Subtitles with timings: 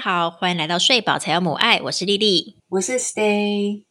[0.00, 3.82] 好，欢迎来到睡饱才有母爱，我是丽丽，我是 Stay。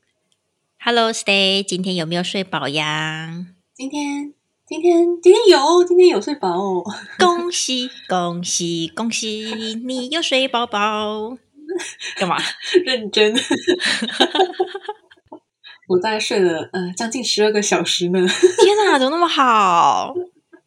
[0.84, 3.46] Hello，Stay，今天有没有睡饱呀？
[3.76, 4.34] 今天，
[4.66, 6.84] 今天，今天有，今天有睡饱哦！
[7.20, 11.38] 恭喜，恭喜，恭喜你又睡饱饱！
[12.18, 12.38] 干嘛？
[12.84, 13.32] 认真。
[15.90, 18.20] 我大概睡了呃将近十二个小时呢。
[18.20, 20.16] 天哪，怎么那么好？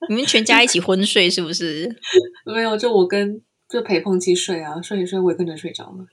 [0.09, 1.99] 你们全家一起昏睡是不是？
[2.47, 6.07] 没有，就我跟就陪碰气睡啊，睡一睡我也跟着睡着了。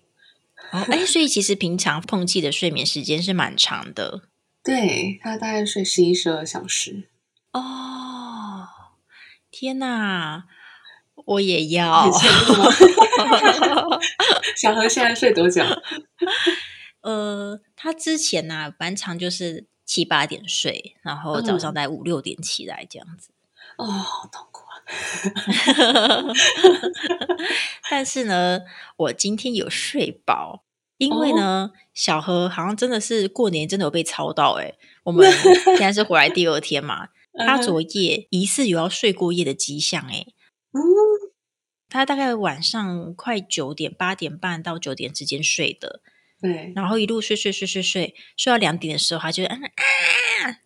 [0.71, 4.21] 哦，哎，所以其实平常碰气的睡眠时间是蛮长的。
[4.63, 7.09] 对他大概睡十一十二小时。
[7.51, 8.67] 哦，
[9.51, 10.45] 天哪，
[11.25, 12.09] 我也要。
[14.55, 15.61] 小何现在睡多久？
[17.01, 23.31] 呃，他之前呢，蛮长就是七八点睡，然后早上在五六点起来这样子。
[23.77, 24.48] 哦，好痛苦啊！
[27.89, 28.61] 但是呢，
[28.97, 30.65] 我今天有睡饱，
[30.97, 34.73] 因为呢，小何好像真的是过年真的有被操到哎。
[35.03, 37.09] 我们现在是回来第二天嘛，
[37.45, 40.25] 他昨夜疑似有要睡过夜的迹象哎。
[40.71, 40.81] 嗯，
[41.89, 46.01] 他大概晚上快九点八点半到九点之间睡的。
[46.41, 49.57] 对，然后一路睡睡睡睡睡，睡到两点的时候，他就啊，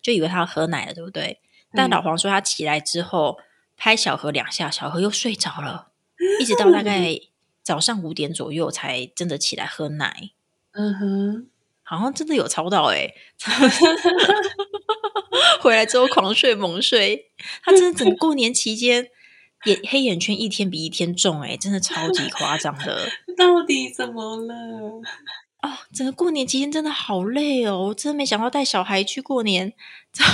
[0.00, 1.40] 就以为他要喝奶了，对不对？
[1.72, 3.36] 但老黄说他起来之后
[3.76, 5.88] 拍小何两下，小何又睡着了，
[6.40, 7.18] 一直到大概
[7.62, 10.30] 早上五点左右才真的起来喝奶。
[10.72, 11.48] 嗯哼，
[11.82, 13.14] 好像真的有操到哎，
[15.60, 17.30] 回来之后狂睡猛睡，
[17.62, 19.08] 他真的整个过年期间
[19.64, 23.08] 眼黑眼圈一天比一天重哎，真的超级夸张的。
[23.36, 24.54] 到底怎么了？
[25.62, 27.86] 哦，整个过年期间真的好累哦！
[27.88, 29.72] 我真的没想到带小孩去过年，
[30.14, 30.24] 超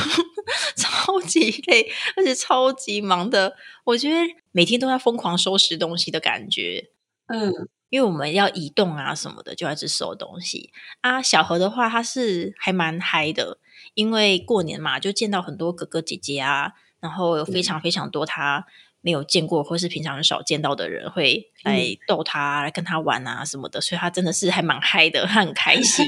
[0.76, 3.56] 超级累，而且超级忙的。
[3.84, 4.16] 我觉得
[4.52, 6.90] 每天都在疯狂收拾东西的感觉。
[7.26, 7.52] 嗯，
[7.88, 11.20] 因为我们要移动啊什么的，就要去收东西啊。
[11.22, 13.58] 小何的话，他是还蛮嗨的，
[13.94, 18.66] 因为过年嘛，就见到很多哥哥姐姐啊，然后有非常非常多他。
[19.02, 26.06] 没有见过或是平常很少见到的人会来逗他、来跟他玩啊什么的，所以他真的是还蛮嗨的，他很开心。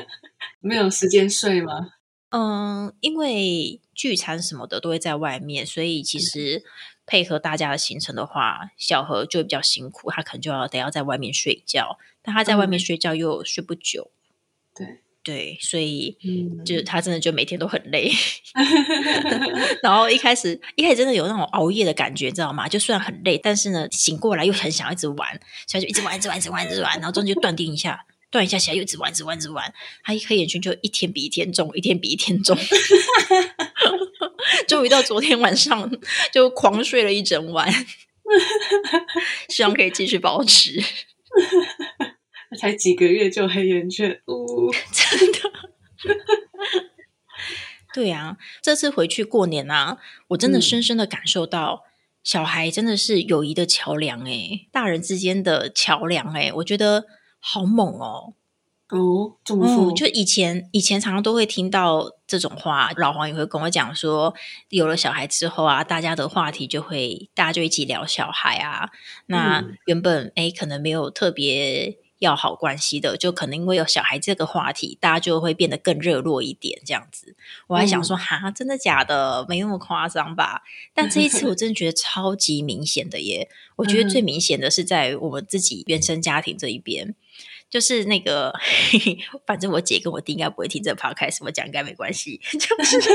[0.60, 1.90] 没有时间睡吗？
[2.32, 6.64] 嗯，因为聚餐什么的都会在外面，所以其实
[7.06, 14.10] 配合大家的行程的话，小何就比较辛苦，他可能就要得要在外面睡觉，但他在外面睡觉又睡不久。
[14.74, 14.98] 对。
[15.24, 18.10] 对，所以嗯就是他真的就每天都很累
[19.80, 22.66] 然后一开始一开始真的有那种熬夜的感觉，知道吗？
[22.68, 29.72] 就虽然很累，但是呢，醒过来又很想一直玩，所以就一直玩，一直玩，一直玩，一直玩，然后中间就断定一下，断一下起来又一直玩，一直玩，一直玩，
[30.02, 32.56] 他一黑眼圈就一天比一天重，一天比一天重，
[34.66, 35.88] 终于到昨天晚上
[36.32, 37.70] 就狂睡了一整晚，
[39.48, 40.82] 希望可以继续保持。
[42.58, 45.38] 才几个月就黑眼圈，呜，真的。
[47.94, 51.84] 对啊，这次回去过年啊，我真的深深的感受到，
[52.24, 57.04] 小孩真的是友谊的桥梁，哎，大人之间的桥梁，哎，我觉得
[57.44, 58.34] 好猛哦。
[58.88, 64.34] 哦，这么说，就以前以前常常都会听到这种话，老黄也会跟我讲说，
[64.68, 68.90] 有了小孩之后啊，大家的话题就会，大家就一起聊小孩啊。
[69.26, 71.98] 那原本哎，可能没有特别。
[72.22, 76.80] 要好关系的，就可能因为有小孩这个话题，大家就会变得更热络一点。
[76.86, 77.34] 这样子，
[77.66, 79.44] 我还想说，哈，真的假的？
[79.48, 80.62] 没那么夸张吧？
[80.94, 83.48] 但这一次，我 真的觉得超级明显的耶！
[83.74, 87.16] 我觉得最明显的是在我们自己原生家庭这一边，
[87.72, 88.52] 就是那个，
[89.46, 92.38] 反正我姐跟我弟应该不会听这 podcast，我讲应该没关系。
[92.52, 93.00] 就是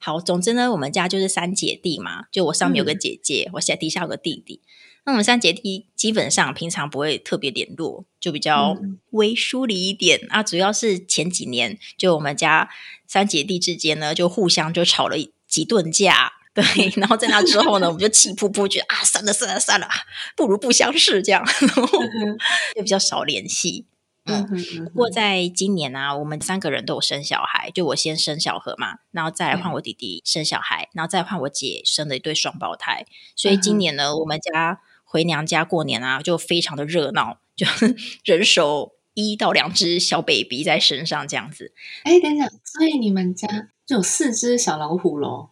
[0.00, 4.62] 好，总之呢，我们家就是三姐弟嘛，就我上面有个姐姐，我下底下有个弟弟。
[5.04, 8.76] 那我们三姐弟基本上平常不会特别联络，就比较
[9.10, 10.44] 微疏离一点啊。
[10.44, 12.70] 主要是前几年，就我们家
[13.08, 15.16] 三姐弟之间呢，就互相就吵了
[15.48, 16.92] 几顿架，对。
[16.96, 19.88] 然后在那之后呢，我们就气噗噗，觉得啊，算了算了算了，
[20.36, 21.44] 不如不相识这样，
[22.76, 23.86] 就比较少联系。
[24.24, 24.46] 嗯，
[24.92, 34.80] 不过在今年啊，我们三个人都有生小孩，就我先生小何嘛，然后再换我弟弟生小孩，然后再换我姐生了一对双胞胎，所以今年呢，我们家。
[35.12, 37.66] 回娘家过年啊，就非常的热闹，就
[38.22, 41.72] 人手一到两只小 baby 在身上这样子。
[42.04, 43.48] 哎，等等，所以你们家
[43.84, 45.49] 就有四只小老虎喽？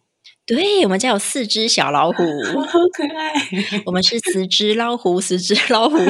[0.49, 2.23] 对，我们家有四只小老虎，
[2.65, 3.33] 好可爱。
[3.85, 5.95] 我们是十只老虎，十只老虎。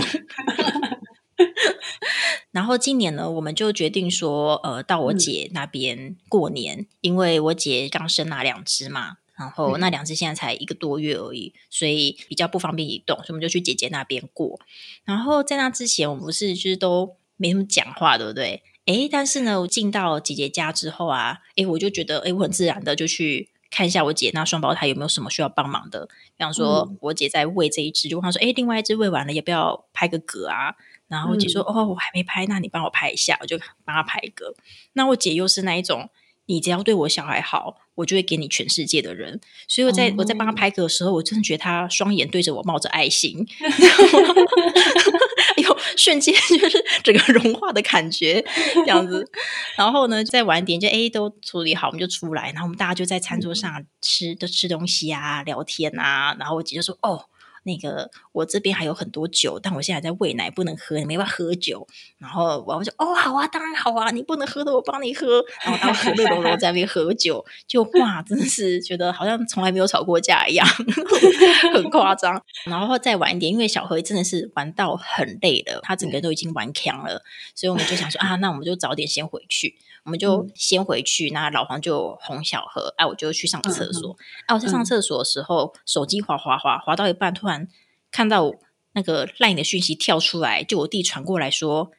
[2.51, 9.17] 然后今年呢，我们就决定说，呃，到我姐那边过年，因为我姐刚生了两只嘛。
[9.37, 14.57] 然后那两只现在才一个多月而已，所以比较不方便移动，所以我们就去姐姐那边过。
[15.03, 18.63] 然后在那之前，我们不是就是都没什么讲话，对不对？
[18.85, 26.07] 诶，但是呢，我进到姐姐家之后啊，诶，我就觉得，诶，我很自然的就去看一下我姐那双胞胎有没有什么需要帮忙的。
[26.37, 30.75] 比方说，我姐在喂这一只，就问她说，诶，另外一只喂完了，要不要拍个嗝啊？
[31.07, 34.53] 然后我姐说，哦，我还没拍，那你帮我拍一下，我就帮她拍嗝。
[34.93, 36.09] 那我姐又是那一种。
[36.49, 39.39] 你只要对我小孩好，我就会给你全世界的人。
[39.67, 48.43] 所以我在我在帮他拍嗝的时候，我真的觉得他双眼对着我冒着爱心， 哎呦，瞬间就是整个融化的感觉
[48.73, 49.29] 这样子。
[49.77, 56.35] 然后呢，再晚点就哎都处理好，我们就出来，然后我们大家就在餐桌上吃的吃东西啊，聊天啊。
[56.39, 57.25] 然后我姐就说：“哦。”
[57.69, 61.87] 那个我这边还有很多酒，但我现在在喂奶，不能喝，你没办法喝酒。
[62.17, 65.45] 然后我就哦，好啊，当然好啊，你不能喝的，我帮你喝。
[65.63, 70.67] 然后他和乐融融在那边喝酒，就哇，真的是觉得好像从来没有吵过架一样，
[71.73, 72.41] 很夸张。
[72.65, 77.23] 然后再晚一点，因为小何真的是玩到很累了，他整个人都已经玩强了，
[77.53, 79.75] 所以我们就想说啊，那我们就早点先回去。
[80.09, 84.17] 我们就先回去，那老黄就哄小何，哎，我就去上厕所。
[84.47, 87.67] 哎，我在上厕所的时候，手机滑滑滑滑到一半，突然
[88.09, 88.51] 看到
[88.93, 91.91] 那个 LINE 的讯息跳出来，就我弟传过来说：“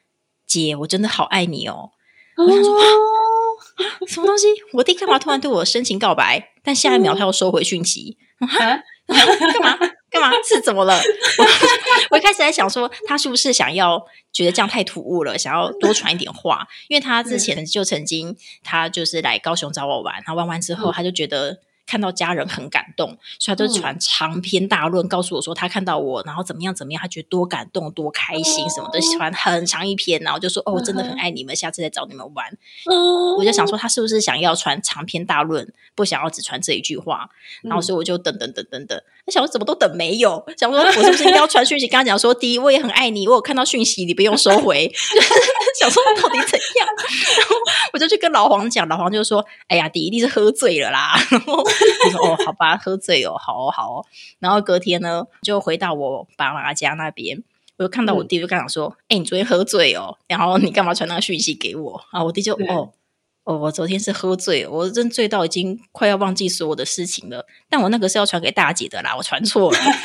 [0.45, 1.91] 姐，我真的好爱你哦。”
[2.35, 2.77] 我想说
[4.05, 4.47] 什么东西？
[4.73, 6.51] 我弟干嘛突然对我深情告白？
[6.61, 9.77] 但下一秒他又收回讯息， 啊干嘛？
[10.11, 10.31] 干嘛？
[10.47, 11.01] 是怎么了？
[12.11, 16.67] 我一开始在想说，他是不是想要觉得这样太突兀了，想要多传一点话？
[16.89, 21.59] 因为他之前就曾经，他就是来高雄找我玩，然后玩完之后，他就觉得。
[21.91, 32.45] 看到家人很感动，所以他就传长篇大论告诉我说他看到我，然后怎么样怎么样，他觉得多感动多开心什么的，传很长一篇，然后就说哦，我真的很爱你们，下次再找你们玩。
[33.37, 37.29] 我就想说他是不是想要传长篇大论，不想要只传这一句话，
[37.61, 44.89] 然后所以我就等等等等等，他想说怎么都等没有，想说我是不是应该要传讯息跟他讲说，第一我也很爱你，我有看到讯息，你不用收回。
[45.79, 46.87] 想说到底怎样，
[47.37, 47.55] 然后
[47.91, 51.63] 我就去跟老黄讲，老黄就说：“哎呀，迪一定是喝醉了啦。”然后。
[52.05, 54.05] 我说哦，好吧，喝醉哦，好哦，好哦。
[54.39, 57.43] 然后隔天呢，就回到我爸妈家那边，
[57.77, 62.91] 我就看到我弟，就跟他说：“哎，你昨天喝醉哦，然后你干嘛传那个讯息给我？”啊，我弟就哦
[63.43, 67.45] 哦，我昨天是喝醉，我真醉到已经快要忘记所有的事情了。
[67.69, 69.95] 但我那个是要传给大姐的啦，我传错了，怎么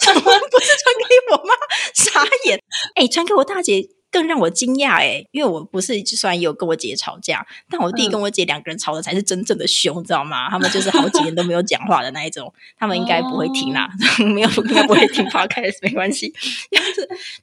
[0.00, 1.54] 怎么不是传给我妈？
[1.94, 2.60] 傻眼！
[2.96, 3.88] 哎，传给我大姐。
[4.18, 10.50] 更让我惊讶哎，因为我不是就算有跟我姐吵架，但我弟跟我姐两个人吵的才是真正的凶，知道吗？
[10.50, 13.88] 他们就是好几年都没有讲话的那一种，他们应该不会听啦，
[14.34, 16.34] 没有应该不会听 podcast，没关系。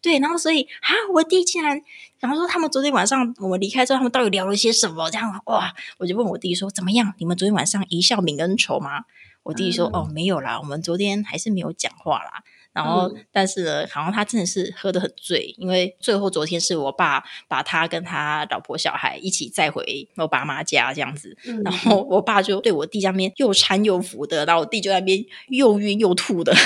[0.02, 1.82] 对，然后所以啊，我弟竟然，
[2.20, 5.10] 然后说他们昨天晚上我们离开之后，他们到底聊了些什么？
[5.10, 7.14] 这样哇，我就问我弟说怎么样？
[7.20, 9.06] 你们昨天晚上一笑泯恩仇吗？
[9.44, 12.44] 我弟说哦，没有啦，我们昨天还是没有讲话啦。
[12.76, 26.54] 然后，但是呢，好像他真的是喝得很醉，因为最后昨天是我爸把他跟他老婆小孩一起载回我爸妈家这样子，然后我爸就对我弟那边又搀又扶的，然后我弟就在那边又晕又吐的，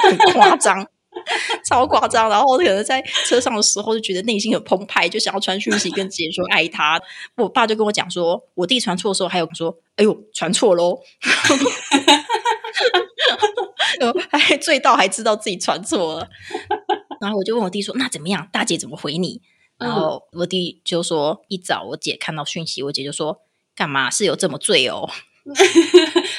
[0.00, 0.86] 很夸张，
[1.68, 2.30] 超夸张。
[2.30, 7.00] 然后可能在车上的时候就觉得内心很澎湃，就想要传讯息跟姐姐说爱他。
[7.36, 11.00] 我爸就跟我讲说，我弟传错的时候还有说，哎呦，传错喽。
[14.30, 16.28] 还醉到还知道自己传错了，
[17.20, 18.48] 然后我就问我弟说：“那怎么样？
[18.52, 19.40] 大姐怎么回你？”
[19.78, 23.40] 然后我弟就说：“一早我姐看到讯息，我姐就说
[23.74, 25.08] ：‘干嘛是有这么醉哦？’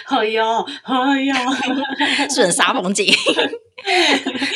[0.07, 0.43] 哎呦
[0.83, 1.33] 哎呦，
[2.33, 3.13] 是很杀风景。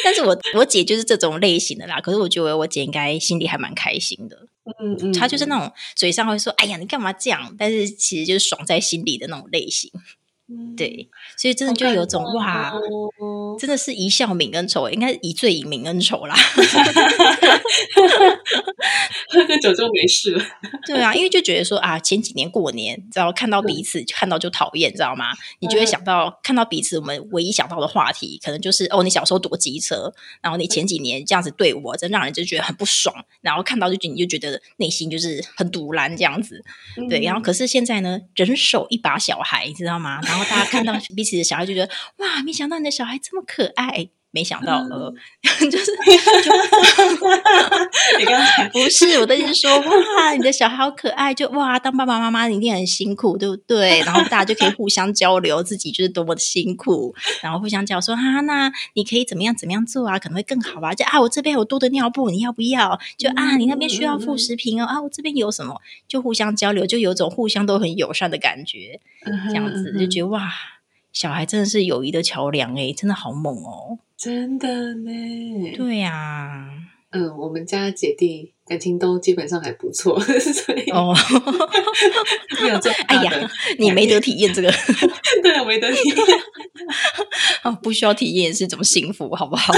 [0.04, 2.00] 但是我我姐就是这种类型的啦。
[2.02, 4.48] 可是我觉得我姐应该心里还蛮开心的。
[4.80, 9.92] 嗯嗯，她就是那种嘴上会说：‘哎呀，你干嘛这样？’但是其实就是爽在心里的那种类型。”
[10.76, 12.72] 对，所以真的就有种哇，
[13.60, 16.36] 真的是一笑泯恩仇，应该是一醉泯恩仇啦。
[19.30, 20.44] 喝个酒就没事了。
[20.88, 25.28] 对啊，因为就觉得说啊，前几年过年，知道看到彼此看到就讨厌，知道吗？
[25.60, 30.12] 你就会想到看到彼此，我们唯一想到的话题，可能就是哦，你小时候躲机车，
[30.42, 33.14] 然后你前几年这样子对我，真让人就觉得很不爽。
[33.42, 36.64] 然后看到就觉你就觉得内心就是很堵然这样子。
[37.10, 40.20] 对，然后可是现在呢，人手一把小孩，知道吗？
[40.24, 40.50] 然后。
[40.50, 45.12] 大家看到 彼此的小孩就觉得哇，没想到你的小孩这么可爱，没想到呃，
[45.72, 45.92] 就是
[48.20, 54.02] 你刚才 不是我的意思是说，哇，你的小孩好可爱，就哇，当爸爸妈妈一定很辛苦，对不对？
[54.02, 60.94] 然后大家就可以互相交流自己就是多么的辛苦，然后互相讲说哈，那你可以怎么样怎么样做啊，可能会更好吧？
[60.94, 63.00] 就啊，我这边有多的尿布，你要不要？
[63.18, 65.82] 就啊，你那边需要副食品哦，啊，我这边有什么？
[66.08, 69.00] 就互相交流，就有种互相都很友善的感觉，
[69.50, 70.50] 这样子就觉得哇，
[71.12, 74.00] 小孩真的是友谊的桥梁诶，真的好猛哦！
[74.18, 75.12] 真的呢，
[75.76, 76.68] 对呀，
[77.12, 81.16] 嗯，我们家姐弟感情都基本上还不错， 所以哦，
[82.62, 84.72] 没有这 哎呀，你没得体验这个，
[85.42, 86.40] 对啊，没得体验。
[87.64, 89.74] 哦，不需要体验是一种幸福，好不好？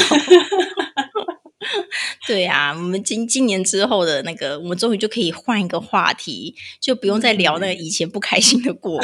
[2.27, 8.99] 对呀、我们今今年之后的那个，我们终于就可以换一个话题，就不用再聊那个以前不开心的过。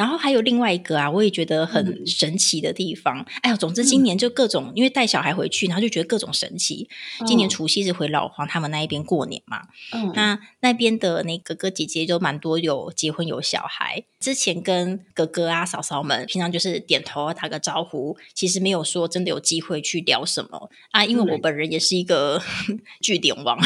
[0.00, 2.06] 然后还有另外一个啊，我也觉得很嗯。
[2.06, 3.22] 神奇的地方。
[3.42, 6.88] 哎呀，总之今年就各种，因为带小孩回去，然后就觉得各种神奇。
[7.26, 9.60] 今年嗯除夕是回老黄他们那一边过年嘛，
[9.92, 10.10] 嗯。
[10.14, 20.70] 那那边的那哥哥姐姐就蛮多有结婚有小孩，之前跟哥哥啊嫂嫂们平常就是点头啊打个招呼，其实没有说真的有机会去聊什么。
[20.90, 22.40] 啊，因为我嗯本人也是一个
[23.00, 23.58] 据点王，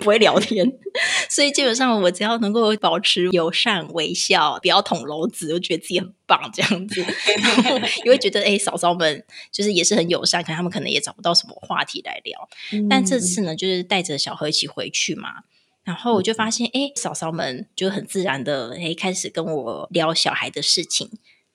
[0.00, 0.64] 不会聊天，
[1.28, 7.04] 所以基本上我只要能够保持友善微笑，不要捅娄子，我觉得自己很棒这样子，
[7.42, 12.48] 然后也会觉得哎、嫂嫂们就是也是很友善，可能他们可能也找不到什么话题来聊，
[12.88, 15.42] 但这次呢，就是带着小何一起回去嘛，
[15.86, 21.08] 然后我就发现，哎，嫂嫂们就很自然的，哎，开始跟我聊小孩的事情，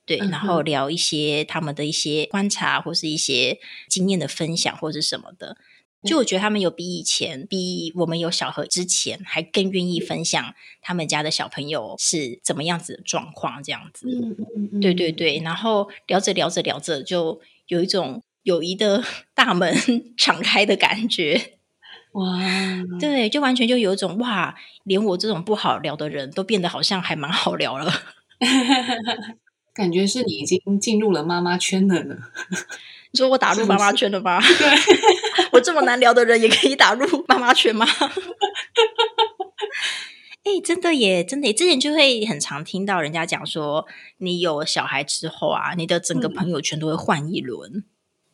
[0.05, 3.59] 对，嗯然后聊一些他们的一些观察或是一些
[3.89, 5.57] 经验的分享或是什么的。
[6.03, 14.07] 就我觉得他们有比以前，比我们有小何之前还更愿意分享他们家的小朋友是怎么样子的状况，这样子。
[14.09, 19.03] 嗯嗯嗯，对对对，然后聊着聊着聊着，就有一种友谊的
[19.35, 19.75] 大门
[20.17, 21.59] 敞开的感觉。
[22.13, 22.39] 哇，
[22.99, 24.53] 对，就完全就有一种哇，
[24.83, 27.91] 连我这种不好聊的人都变得好像还蛮好聊了。
[29.73, 32.17] 感觉是你已经进入了妈妈圈了呢。
[33.11, 34.39] 你说我打入妈妈圈了吗？
[34.41, 34.67] 对，
[35.53, 37.85] 我这么难聊的人也可以打入妈妈圈吗？
[40.43, 41.53] 哎、真的耶，真的耶！
[41.53, 43.85] 之前就会很常听到人家讲说，
[44.17, 47.83] 你有小孩之后啊，你的整个嗯朋友圈都会换一轮，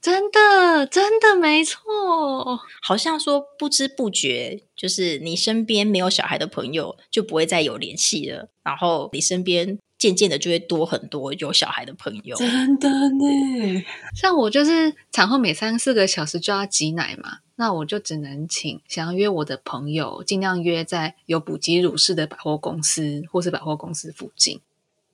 [0.01, 2.59] 真的，真的没错。
[2.81, 12.37] 好像说不知不觉，就是你身边没有小孩的朋友就不会再有联系了，然后你身边渐渐的就会多很多有小孩的朋友。
[12.37, 13.83] 真的呢。
[14.15, 24.61] 像我就是产后每三四个小时就要挤奶嘛，那我就只能请想要约我的朋友，尽量约在有补给乳室的百货公司或是百货公司附近。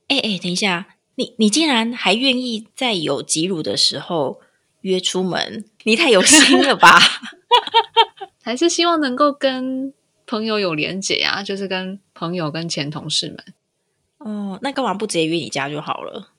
[0.10, 4.42] 哎哎，等一下，你你竟然还愿意在有挤乳的时候
[4.84, 6.98] 约出门，你太有心了吧？
[8.42, 9.94] 还是希望能够跟
[10.26, 13.44] 朋友有连结啊，就是跟朋友跟前同事们
[14.20, 16.30] 哦，那干嘛不直接约你家就好了？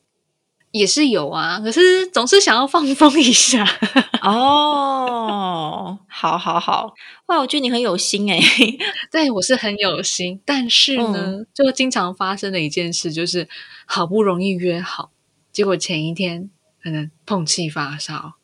[0.70, 3.64] 也是有啊，可是总是想要放风一下。
[4.22, 6.92] 哦，好好好，
[7.26, 8.40] 哇，我觉得你很有心哎、
[9.12, 13.48] 对我是很有心，但是呢，就经常发生的一件事就是，
[13.86, 15.10] 好不容易约好，
[15.52, 16.50] 结果前一天
[16.84, 18.34] 可能碰气发烧，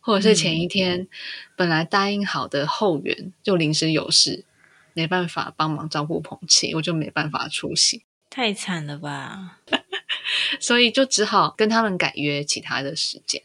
[0.00, 1.06] 或者是前一天
[1.54, 4.46] 本来答应好的后援就临时有事，
[4.94, 9.58] 没办法帮忙照顾捧气，我就没办法出席，太惨了吧？
[10.58, 13.42] 所以就只好跟他们改约其他的时间。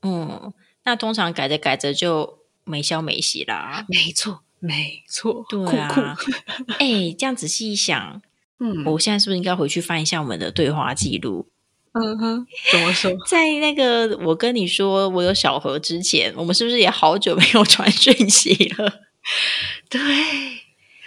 [0.00, 0.52] 嗯，
[0.84, 3.84] 那通常改着改着就没消没息啦。
[3.88, 6.32] 没错，没错，对酷啊酷，
[6.78, 8.22] 哎、这样仔细一想，
[8.60, 11.48] 嗯我现在是不是应该回去翻一下我们的对话记录？
[11.94, 13.10] 嗯哼，怎么说？
[13.26, 19.00] 在那个我跟你说我有小何之前，我们是不是也好久没有传讯息了？
[19.88, 20.00] 对，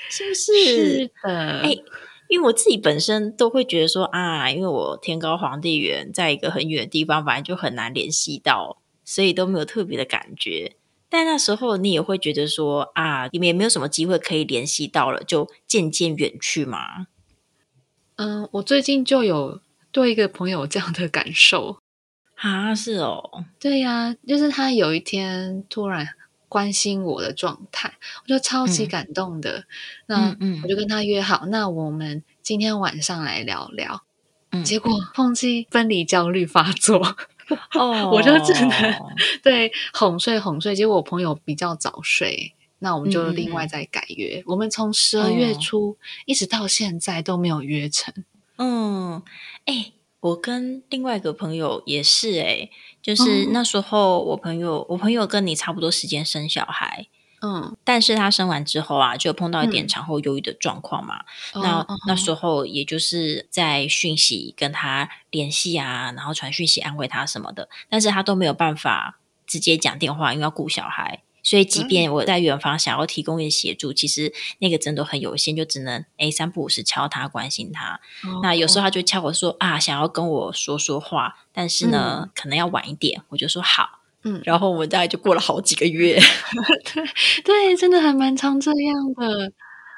[0.09, 0.53] 是不是？
[0.53, 1.75] 是的，哎
[2.29, 10.75] 因为我自己本身都会觉得说啊，因为我天高皇帝远，在一个很远的地方，反正就很难联系到，所以都没有特别的感觉。
[11.09, 17.07] 但那时候你也会觉得说啊，你们也没有什么机会可以联系到了，就渐渐远去嘛。
[18.17, 19.61] 嗯，我最近就有
[19.97, 21.79] 对一个朋友有这样的感受。
[22.35, 26.07] 啊，是哦，对呀、就是他有一天突然
[26.47, 27.91] 关心我的状态，
[28.23, 29.65] 我就超级嗯感动的。
[30.05, 34.03] 那嗯嗯我就跟他约好，那我们今天晚上来聊聊。
[34.51, 37.17] 嗯结果碰见分离焦虑发作，
[37.73, 38.71] 哦 我就只能
[39.41, 40.75] 对哄睡哄睡。
[40.75, 44.43] 结果我朋友比较早睡，那我们就另外嗯再改约。
[44.45, 48.13] 我们从十二月哦初一直到现在都没有约成。
[48.57, 49.23] 嗯，
[49.65, 52.69] 哎、我跟另外一个朋友也是哎、
[53.01, 57.07] 就是那时候我朋友，我朋友跟你差不多时间生小孩，
[57.41, 61.23] 嗯，但是他生完之后啊，就碰到一点嗯产后忧郁的状况嘛。
[61.53, 71.21] 那、哦那时候也就是在讯息跟他联系啊，然后传讯息安慰他什么的，但是他都没有办法直接讲电话，因为要顾小孩。
[71.47, 78.01] 所以，即便我在远方想要提供一些协助，其实那个真的很有限，就只能诶三不五时敲他关心他。
[78.25, 83.21] 哦那有时候他就敲我说啊，想要跟我说说话，但是呢，可能要晚一点。
[83.29, 86.19] 我就说好，嗯然后我们大概就过了好几个月。
[87.45, 89.53] 对，真的还蛮常这样的。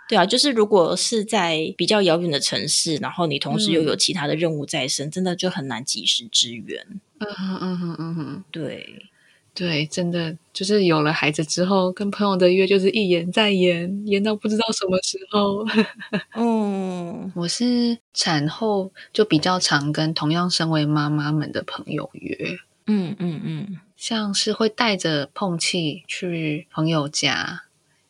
[0.07, 6.85] 对啊，就是如果是在比较遥远的城市，然后你同时又嗯有其他的任务在身，真的就很难及时支援。
[7.17, 9.09] 嗯哼嗯哼嗯哼，对，
[9.59, 15.65] 对，真的就是有了孩子之后，跟朋友的约就是一延再延，延到不知道什么时候。
[16.35, 27.63] 嗯，我是产后就比较常跟同样身为妈妈们的朋友约，嗯嗯嗯，像是会带着碰气去朋友家，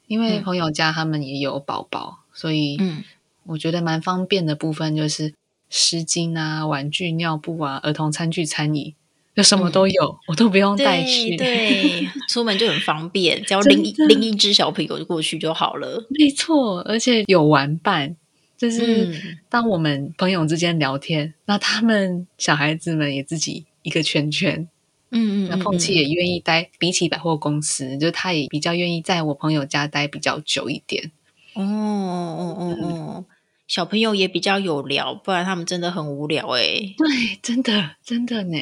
[0.06, 0.44] 因为嗯。
[0.44, 3.04] 朋友家他们也有宝宝，所以嗯。
[3.46, 5.34] 我觉得蛮方便的部分就是
[5.68, 8.94] 湿巾啊、玩具、尿布啊、儿童餐具、餐椅，
[9.40, 11.38] 就什么都有，我都不用带去。
[11.38, 16.06] 对对， 出门就很方便，只要拎一拎一只小朋友过去就好了。
[16.10, 18.18] 没错，而且有玩伴，
[18.58, 24.68] 就是嗯当我们朋友之间聊天，那他们小孩子们也自己一个圈圈。
[25.12, 31.12] 嗯嗯，那碰气也愿意待，比起百货公司，就他也比较愿意在我朋友家待比较久一点。
[31.54, 33.26] 哦哦哦哦，
[33.70, 36.62] 小朋友也比较有聊，不然他们真的很无聊哎。
[36.98, 38.58] 对，真的真的呢。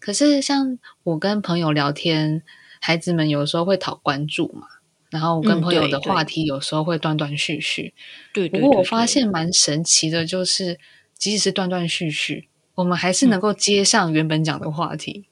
[0.00, 2.42] 可是像我跟朋友聊天，
[2.80, 4.66] 孩子们有时候会讨关注嘛，
[5.10, 7.94] 然后我跟嗯朋友的话题有时候会断断续续。
[8.32, 10.78] 对对，不过我发现蛮神奇的，就是
[11.14, 15.26] 即使是断断续续，我们还是能够接上原本讲的话题。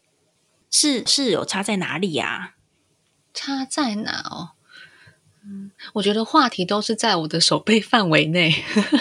[0.70, 2.54] 是是有差在哪里呀？
[3.32, 4.50] 差在哪哦？
[5.44, 8.52] 嗯，我觉得话题都是在我的手背范围内。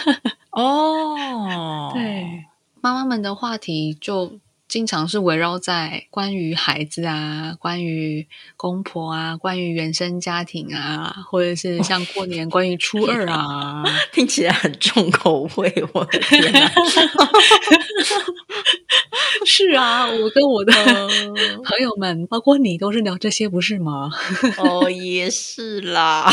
[0.51, 2.45] 哦，对，
[2.81, 13.83] 妈妈们的话题就经常是围绕在关于孩子啊、关于公婆啊、关于原生家庭啊，或者是像过年关于初二啊。
[14.11, 16.71] 听起来很重口味，我的天哪！
[19.45, 21.07] 是啊，我跟我的哦
[21.63, 24.09] 朋友们，包括你，都是聊这些，不是吗？
[24.57, 26.31] 哦，也是啦。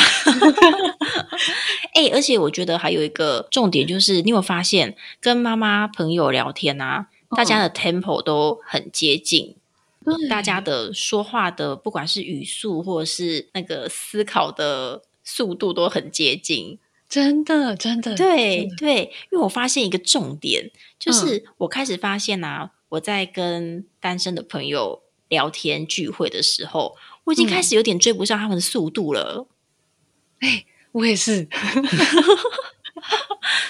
[1.94, 9.56] 哎、而且我觉得还有一个重点就是，你有发现跟妈妈朋友聊天啊，大家的 tempo 都很接近，
[10.04, 16.78] 对大家的说话的不管是语速或者是那个思考的速度都很接近。
[17.08, 29.46] 真的真的对的对，因为我发现一个重点，就是我开始发现啊，我在跟单身的朋友聊天聚会的时候，我已经开始有点追不上他们的速度了。
[30.40, 31.46] 哎，我也是。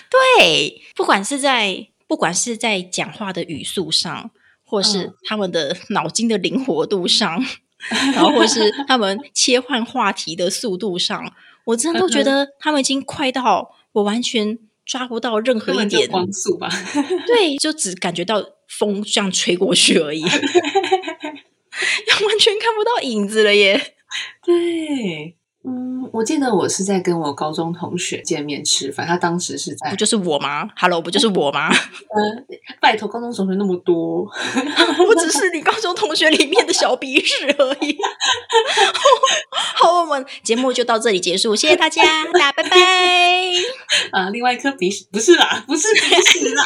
[0.09, 4.31] 对，不管是在不管是在讲话的语速上，
[4.63, 7.43] 或是嗯他们的脑筋的灵活度上，
[8.13, 11.33] 然后或是他们切换话题的速度上，
[11.65, 16.69] 我真的都觉得他们已经快到我完全抓不到任何一点，光速吧。
[17.27, 20.21] 对，就只感觉到风这样吹过去而已
[22.27, 23.95] 完全看不到影子了耶。
[24.45, 31.71] 对，嗯，我记得我是在跟我高中同学见面吃饭，他当时是在不就是我吗？Hello，不就是我吗？
[31.71, 32.47] 嗯，
[32.83, 34.25] 拜托，高中同学那么多，
[35.07, 37.97] 我只是你高中同学里面的小鼻屎而已。
[39.55, 42.77] 好，我们节目就到这里结束，谢谢大家，大家拜拜。
[44.11, 46.65] 啊，另外一颗鼻屎不是啦，不是鼻屎啦，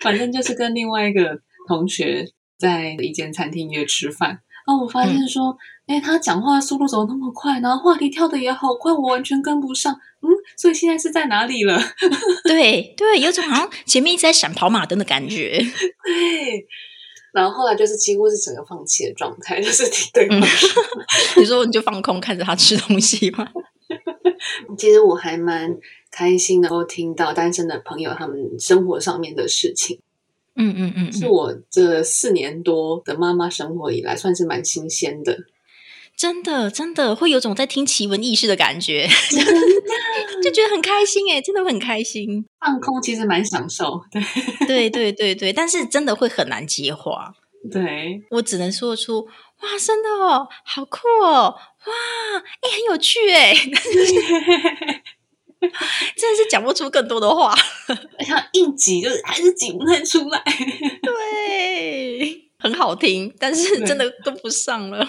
[0.00, 2.26] 反正就是跟另外一个同学
[2.58, 4.40] 在一间餐厅约吃饭。
[4.66, 9.92] 然后我发现说，哎、他讲话速度怎么那么快，然后话题跳的也好快，我完全跟不上。
[9.92, 11.78] 嗯，所以现在是在哪里了？
[12.44, 15.58] 对对，有种好像前面一直在闪跑马灯的感觉。
[16.04, 16.66] 对。
[17.32, 20.82] 然后后来就是几乎是整个放弃的状态，就是听 对方说。
[21.38, 23.48] 你说你就放空看着他吃东西吗？
[24.76, 25.74] 其实我还蛮
[26.10, 30.00] 开心能够听到单身的朋友他们生活上面的事情，
[30.56, 35.36] 嗯嗯嗯是我这四年多的妈妈生活以来算是蛮新鲜的。
[36.14, 39.08] 真的真的会有种在听奇闻异事的感觉，
[40.42, 42.44] 就觉得很开心哎，真的很开心。
[42.60, 44.00] 放空其实蛮享受，
[44.68, 47.32] 对对对对对，但是真的会很难接话。
[47.72, 49.24] 对，我只能说出
[49.62, 51.92] 哇，真的哦，好酷哦，哇，
[52.60, 53.54] 哎，很有趣哎，
[56.16, 57.54] 真的是讲不出更多的话。
[58.26, 60.42] 像硬挤，就是还是挤不太出来。
[61.02, 65.08] 对，很好听，但是真的跟不上了。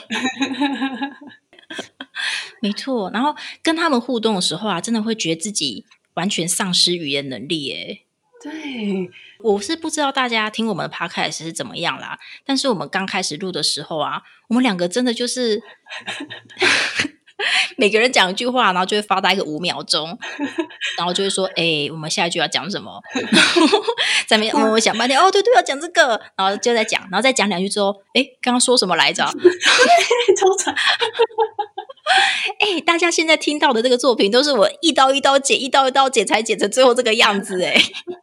[2.62, 7.72] 没错，然后跟他们互动的时候啊，真的会觉得自己完全丧失语言能力。
[7.74, 8.00] 哎，
[8.44, 15.62] 对，我是不知道大家听我们的 podcast 是怎么样啦，但是我们刚开始录的时候啊，我们两个真的就是。
[17.78, 20.18] 每个人讲一句话，然后就会发呆个五秒钟，
[20.98, 23.02] 然后就会说：“哎，我们下一句要讲什么？”
[24.28, 29.24] 在面我想半天，哦，对对，要讲这个，然后就在讲，然后再讲两句之后，哎，刚刚说什么来着？
[29.26, 30.76] 超惨！
[32.60, 37.62] 哎，大家现在听到的这个作品，都是我一刀一刀剪，一刀一刀剪，才剪成最后这个样子。
[37.64, 37.76] 哎，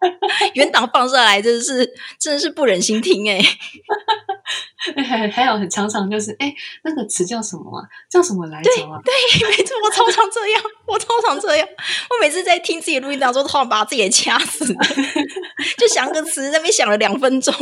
[0.55, 3.29] 原档放上来，真的是真的是不忍心听。
[3.31, 3.41] 哎。
[5.05, 6.53] 还还有很常常就是哎，
[6.85, 7.85] 那个词叫什么啊？
[8.11, 8.99] 叫什么来着啊？
[9.05, 11.69] 对，没错，我超常这样，我超常这样。
[11.69, 14.75] 我每次在听自己录音当中，都好把自己掐死，
[15.79, 17.55] 就想个词，那边想了两分钟。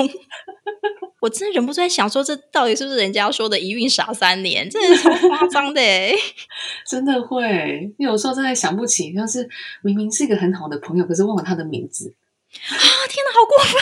[1.20, 4.70] 我真的忍不住在想，说这到底是不是人家说的“一孕傻三年”？
[4.70, 5.82] 真的超夸张的，
[6.86, 7.92] 真的会。
[7.98, 9.48] 有时候真的想不起，像是
[9.82, 12.14] 明明是一个很好的朋友，可是忘了他的名字。
[12.48, 12.74] 啊！
[13.08, 13.74] 天哪，好过分！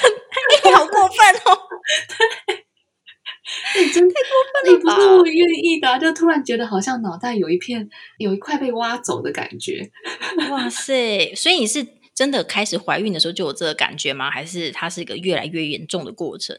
[0.64, 1.58] 你好过分哦！
[3.78, 4.76] 你 真太过分了！
[4.76, 9.88] 你不是我愿意的，就突然觉得好像脑袋有一片有一块被挖走的感觉。
[10.50, 11.32] 哇塞！
[11.36, 14.28] 所以你是真的开始怀孕的时候就有这个感觉吗？
[14.30, 16.56] 还是它是一个越来越严重的过程？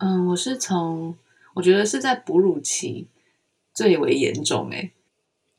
[0.00, 1.16] 嗯，我是从
[1.54, 3.08] 我觉得是在哺乳期
[3.74, 4.92] 最为严重哎。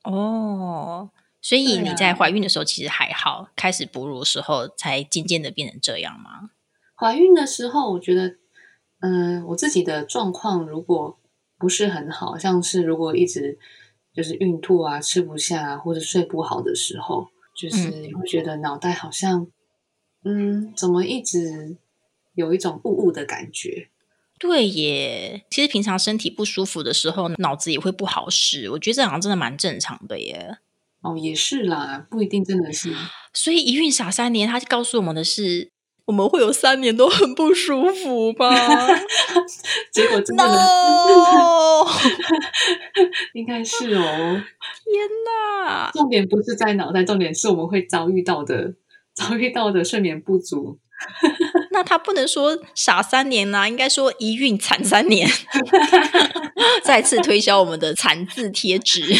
[0.03, 1.09] 哦，
[1.41, 6.51] 所以你在怀孕的时候其实还好，开始哺乳的时候才渐渐的变成这样吗？
[6.95, 8.37] 怀孕的时候，我觉得。
[9.01, 11.19] 嗯，我自己的状况如果
[11.59, 13.59] 不是很好，像是如果一直
[14.13, 19.45] 就是孕吐啊、吃不下或者睡不好的时候，就是会觉得脑袋好像
[20.23, 21.77] 嗯，怎么一直
[22.33, 23.89] 有一种雾雾的感觉。
[24.39, 28.69] 对耶，其实平常身体不舒服的时候，脑子也会不好使。
[28.71, 30.57] 我觉得这好像真的蛮正常的耶。
[31.01, 32.93] 哦，也是啦，不一定真的是。
[33.33, 35.71] 所以一孕傻三年，他告诉我们的是。
[36.05, 38.55] 我们会有三年都很不舒服吧？
[39.91, 40.43] 结果真的，
[43.33, 44.03] 应该是哦。
[44.85, 45.09] 天
[45.65, 45.89] 哪！
[45.91, 48.75] 重点不是在脑袋，重点是我们会遭遇到的，
[49.15, 50.77] 遭遇到的睡眠不足。
[51.75, 55.29] 那他不能说傻三年呐，应该说一孕惨三年。
[56.81, 59.03] 再次推销我们的惨字贴纸。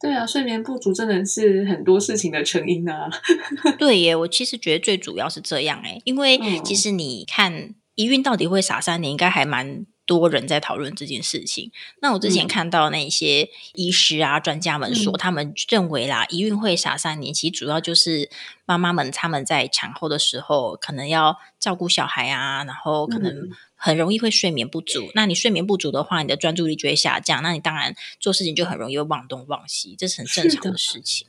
[0.00, 3.08] 对啊，睡眠不足真的是很多事情的成因啊。
[3.78, 9.86] 对耶，我其实觉得最主要是这样哎，因为其实你看一孕到底会傻三年，应该还蛮
[10.18, 11.70] 多人在讨论这件事情。
[12.00, 18.28] 那我之前看到那些医师啊、专家们说，他们认为啦，一孕会傻三年，其实主要就是
[18.66, 23.50] 妈妈们他们在产后的时候，可能要照顾小孩啊，然后可能。
[23.84, 31.26] 很容易会睡眠不足，那你睡眠不足的话，你的专注力就会下降，那你当然做事情就很容易忘东忘西，这是很正常的事情。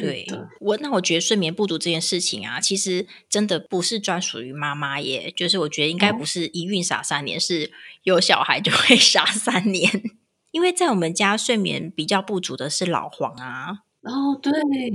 [0.00, 0.26] 对，
[0.60, 9.90] 我那我觉得睡眠不足这件事情啊，其实真的不是专属于妈妈耶，就是我觉得应该不是一孕傻三年，是有小孩就会 傻三年。
[10.50, 14.52] 因为在我们家睡眠比较不足的是老黄啊，哦，对，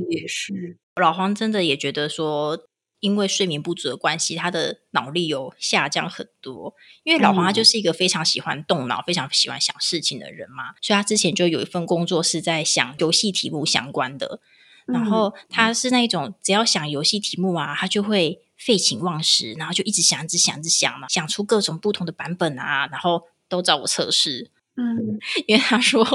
[0.09, 2.67] 也是老黄真的也觉得说。
[2.99, 6.73] 因为睡眠不足的关系，他的脑力有下降很多。
[7.03, 14.41] 因为老黄他就是一个非常喜欢动脑、非常喜欢想事情的人嘛，所以他之前就有一份工作是在想游戏题目相关的。
[14.87, 24.49] 然后他是那种只要想游戏题目啊，他就会废寝忘食，然后就一直想、一直想、一直想嘛，想出各种不同的版本啊，然后都找我测试。
[24.79, 26.05] 嗯， 因为他说，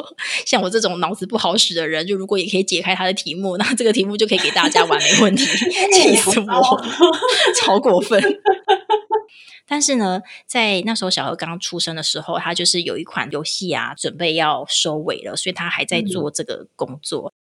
[0.47, 5.45] 像我这种脑子不好使的人，就如果也可以解开他的题目，那这个题目就可以给大家玩没问题。
[5.93, 6.83] 气死我，
[7.61, 8.23] 超过分。
[9.67, 17.33] 但是呢，在那时候小何刚出生的时候，他就是有一款游戏啊，准备要收尾了，所以他还在做这个工作。
[17.33, 17.42] 嗯，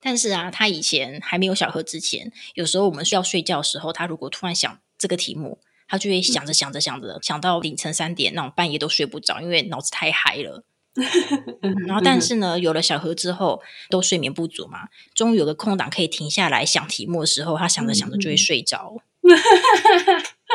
[0.00, 5.58] 但是啊，他以前还没有小何之前，有时候我们需要睡觉的时候，他如果突然想这个题目。
[5.92, 10.62] 他就会想着想着想着，想到凌晨三点，那种半夜都睡不着，因为脑子太嗨了。
[11.84, 19.02] 然后，但是呢，有了小何之后，都睡眠不足嘛，终于有个空档可以停下来想题目的时候，他想着想着就会睡着。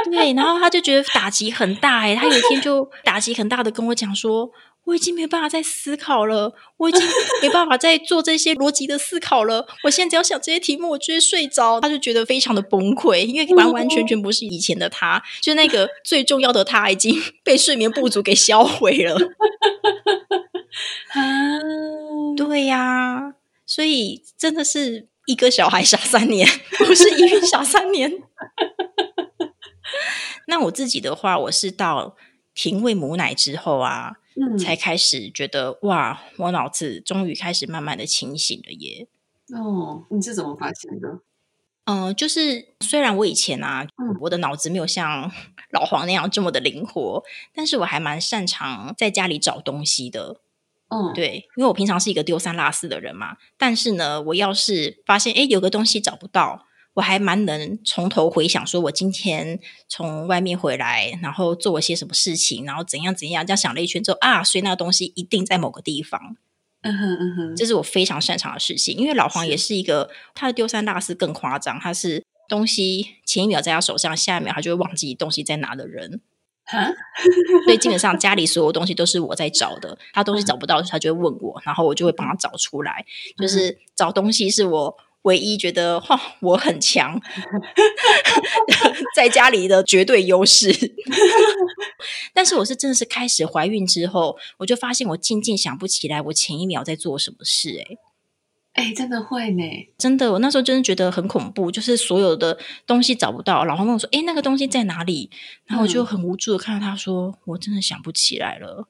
[0.10, 4.50] 对，然后他就觉得打击很大哎，他有一天就打击很大的跟我讲说。
[4.86, 7.02] 我已经没办法再思考了，我已经
[7.42, 9.68] 没办法再做这些逻辑的思考了。
[9.84, 11.82] 我现在只要想这些题目，我就会睡着。
[11.82, 19.16] 他就觉得非常的崩溃，因为完完全全不是以前的他，就那个最重要的他已经 被睡眠不足给销毁了。
[21.14, 21.22] 啊，
[22.38, 23.34] 对呀。
[23.68, 28.22] 所以真的是一个小孩傻三年，不是一孕傻三年。
[30.48, 32.16] 那我自己的话，我是到
[32.54, 39.08] 停喂母奶之后啊，嗯，才开始觉得哇，我脑子终于开始慢慢的清醒了耶。
[39.54, 41.20] 哦，你是怎么发现的？
[41.86, 45.32] 嗯、就是虽然我以前啊，嗯我的脑子没有像
[45.72, 50.42] 老黄那样这么的灵活，但是我还蛮擅长在家里找东西的。
[50.88, 66.38] 嗯，，对，因为我平常是一个丢三落四的人嘛，但是呢，我要是发现哎有个东西找不到，我还蛮能从头回想，说我今天从外面回来，然后做了些什么事情，然后怎样怎样，这样想了一圈之后啊，所以那个东西一定在某个地方，
[66.82, 68.98] 嗯哼嗯哼，这是我非常擅长的事情。
[68.98, 76.22] 因为老黄也是一个，他的丢三落四更夸张，他是东西前一秒在他手上，下一秒他就会忘记东西在哪的人。
[76.68, 76.84] 哈，
[77.66, 83.06] 所以基本上家里所有东西都是我在找的，他东西找不到，他就会问我，然后我就会帮他找出来。
[83.38, 87.22] 就是找东西是我唯一觉得哇我很强，
[89.16, 90.72] 在家里的绝对优势。
[92.34, 97.98] 但是我是真的是开始怀孕之后，我就发现我渐渐想不起来我前一秒在做什么事、欸。
[98.74, 99.64] 哎，真的会呢。
[99.98, 103.64] 真的，我那时候真的觉得很恐怖，就是所有的东西找不到。
[103.64, 105.32] 然后问我说：“哎，那个东西在哪里？”
[105.66, 108.90] 然后我就很无助的看到他说：“我真的想不起来了，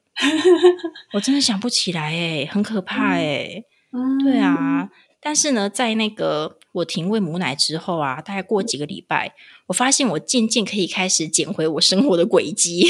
[1.14, 3.62] 我真的想不起来，哎，很可怕，哎。
[3.92, 4.90] 嗯，对，啊，
[5.26, 9.34] 但是呢，在那个我停喂母奶之后啊，大概过几个礼拜，
[9.66, 12.84] 我发现我渐渐可以开始捡回我生活的轨迹，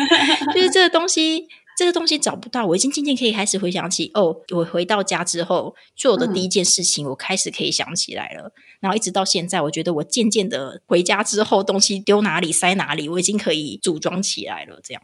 [0.54, 1.46] 就是这个东西。
[1.76, 8.52] 这个东西找不到，我已经渐渐可以开始回想起哦，我回到家之后做的第一件事情，我开始可以想起来了。
[8.78, 14.80] 然后一直到现在，我觉得我渐渐的回家之后，东西丢哪里塞哪里，我已经可以组装起来了。
[14.84, 15.02] 这样，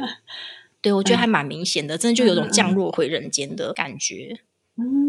[0.80, 4.38] 对我觉得还蛮明显的，真的就有种降落回人间的感觉。
[4.78, 5.05] 嗯，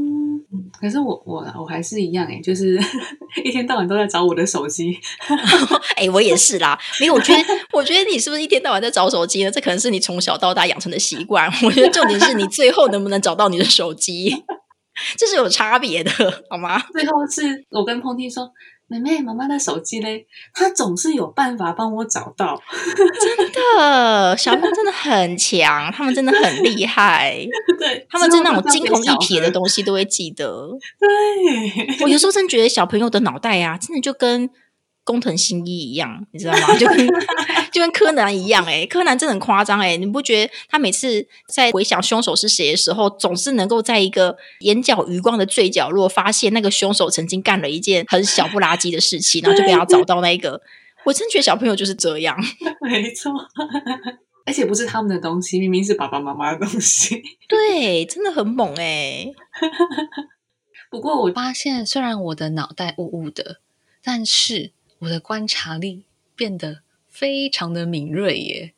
[0.79, 2.79] 可是我我我还是一样哎，就是
[3.43, 4.97] 一天到晚都在找我的手机。
[5.95, 6.77] 哎、我也是啦。
[6.99, 9.51] 没有，我觉得，我觉得你是不是一天到晚在找手机呢？
[9.51, 11.51] 这可能是你从小到大养成的习惯。
[11.63, 14.43] 我觉得重点是你最后能不能找到你的手机，
[15.17, 16.11] 这是有差别的，
[16.49, 16.79] 好吗？
[16.91, 18.49] 最后是我跟碰听说
[18.87, 22.61] ：“妹妹，妈妈的手机嘞，她总是有办法帮我找到。
[23.19, 27.45] 真的，小朋友真的很强，他们真的很厉害，
[27.77, 30.69] 对，他们真的那种惊鸿一瞥的东西都会记得。
[30.99, 34.49] 对，我有时候真的觉得小朋友的脑袋啊，真的就跟
[35.07, 36.59] 工藤新一一样，你知道吗？
[36.77, 37.07] 就跟
[37.71, 50.61] 就跟柯南一样、欸，柯南真的很夸张，哎，你不觉得他每次在回想凶手是谁的时候，总是能够在一个眼角余光的最角落，发现那个凶手曾经干了一件很小不拉几的事情，然后就被他找到那一个。
[51.05, 52.37] 我真觉得小朋友就是这样，
[52.81, 53.31] 没错。
[54.45, 57.21] 而且不是他们的东西，明明是爸爸妈妈的东西。
[57.47, 59.27] 对，真的很猛哎、
[60.89, 63.59] 不过我发现虽然我的脑袋雾雾的，
[64.01, 66.05] 但是我的观察力
[66.35, 68.73] 变得非常的敏锐耶。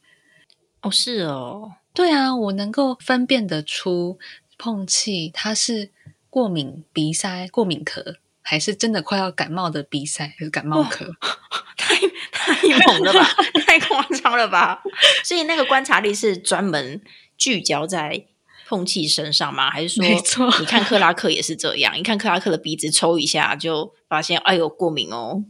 [0.82, 4.18] 哦，是哦，对啊，我能够分辨得出
[4.58, 5.92] 碰气它是
[6.30, 11.12] 过敏鼻塞、过敏咳，还是真的快要感冒的鼻塞还是感冒咳。
[11.78, 11.96] 太
[12.32, 13.24] 太猛了吧，
[13.66, 14.82] 太夸张了吧！
[15.24, 17.02] 所以那个观察力是专门
[17.38, 18.26] 聚焦在
[18.68, 19.70] 碰气身上吗？
[19.72, 21.96] 还是说，你看克拉克也是这样？
[21.98, 25.44] 你看克拉克的鼻子抽一下，就发现哎呦过敏哦。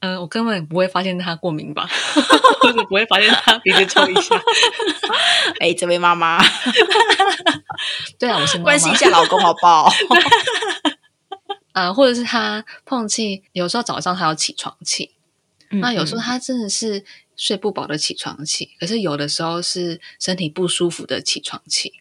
[0.00, 1.88] 嗯、我根本不会发现他过敏吧，
[2.62, 4.40] 或者不会发现他鼻子抽一下。
[5.60, 6.38] 哎，这位妈妈，
[8.18, 9.90] 对啊，我是妈妈关心一下老公好不好？
[11.72, 15.12] 啊、或者是他碰气，有时候早上他有起床气，
[15.70, 17.04] 那有时候嗯他真的是
[17.36, 21.92] 睡不饱的起床气，可是有的时候是身体不舒服的起床气，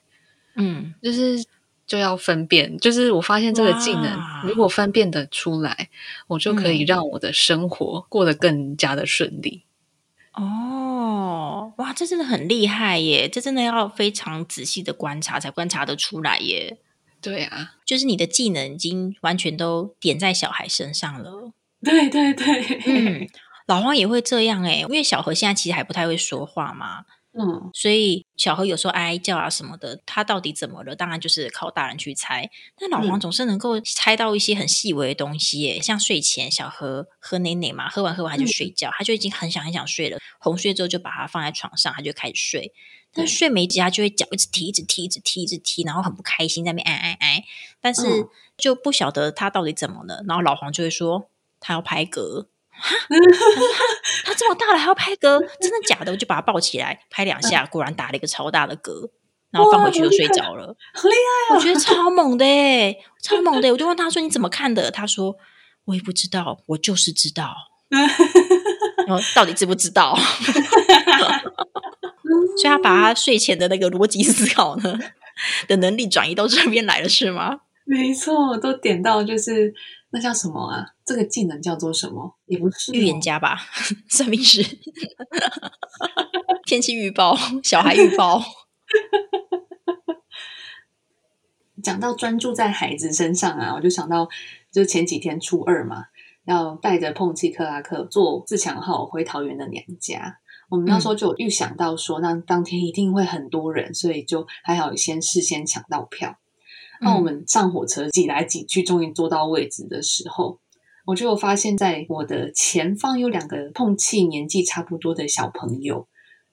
[0.56, 1.44] 嗯，就是
[1.88, 2.78] 就要分辨。
[2.78, 5.90] 就是我发现这个技能，如果分辨得出来，
[6.28, 9.64] 我就可以嗯让我的生活过得更加的顺利。
[10.34, 13.28] 哦，哇，这真的很厉害耶！
[13.28, 16.78] 这真的要非常仔细的观察才观察得出来耶。
[17.20, 21.52] 对啊，就是你的技能已经完全都点在小孩身上了。
[21.84, 23.28] 对对对，嗯，
[23.66, 27.06] 老黄也会这样哎、因为小何现在其实还不太会说话嘛，
[27.40, 30.96] 嗯所以小何有时候哀哀叫啊什么的，他到底怎么了？
[30.96, 32.50] 当然就是靠大人去猜。
[32.78, 40.18] 但老黄嗯总是能够猜到一些很细微的东西耶，像睡前小何喝奶奶嘛，喝完喝完他就睡觉，他就已经很想很想睡了。
[40.40, 42.74] 哄睡之后就把他放在床上，他就开始睡。
[43.14, 47.44] 但对睡没几下就会脚一直踢，一直踢，一直踢，一直踢，然后很不开心，在那边哀哀哀。
[47.80, 50.24] 但是嗯就不晓得他到底怎么了。
[50.28, 52.48] 然后老黄就会说他要拍嗝。
[52.80, 52.96] 哈，
[54.26, 56.12] 他这么大了还要拍嗝，真的假的？
[56.12, 59.10] 我就把他抱起来拍两下，果然打了一个超大的嗝。
[59.50, 60.76] 然后放回去就睡着了。
[60.94, 61.16] 好厉
[61.50, 63.72] 害我觉得超猛的哎，超猛的！
[63.72, 65.38] 我就问他说：“你怎么看的？”他说
[65.88, 67.56] ：“我也不知道，我就是知道。
[69.08, 70.14] ”然后到底知不知道？
[72.58, 75.00] 所以他把他睡前的那个逻辑思考呢
[75.68, 77.62] 的能力转移到这边来了，是吗？
[77.86, 79.74] 没错，都点到就是
[80.10, 80.86] 那叫什么啊？
[81.06, 82.38] 这个技能叫做什么？
[82.46, 83.58] 也不是预言家吧？
[84.10, 84.64] 算命师、
[86.66, 88.42] 天气预报、小孩预报。
[91.84, 94.28] 讲到专注在孩子身上啊，我就想到，
[94.72, 96.06] 就是前几天初二嘛，
[96.46, 100.40] 要带着碰气克拉克坐自强号回桃园的娘家。
[100.70, 106.38] 我们那时候就预想到说，那当天一定会很多人，所以就还好先事先抢到票。
[107.02, 110.60] 那我们上火车挤来挤去，终于坐到位置的时候，
[111.06, 116.08] 我就发现在我的前方有两个碰气年纪差不多的小朋友，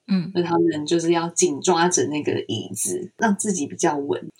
[0.07, 4.31] 嗯，那他们就是要紧抓着那个椅子，让自己比较稳。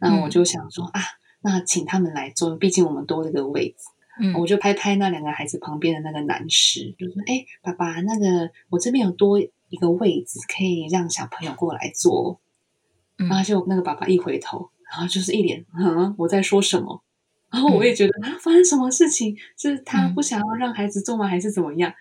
[0.00, 1.00] 那我就想说啊，
[1.42, 3.76] 那请他们来坐，毕竟我们多了个位置。
[4.22, 12.38] 嗯，我就拍拍那两个孩子旁边的那个男士，就说：“哎，爸爸，那个我这边有多一个位置，可以让小朋友过来坐。”
[13.16, 14.70] 然后就那个爸爸一回头。
[14.90, 17.02] 然后就是一脸，嗯，我在说什么？
[17.52, 19.36] 然后我也觉得啊，发生什么事情？
[19.56, 21.26] 是他不想要让孩子做吗？
[21.26, 21.92] 还是怎么样？